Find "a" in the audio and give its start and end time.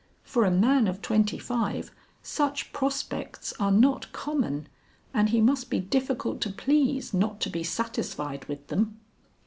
0.45-0.49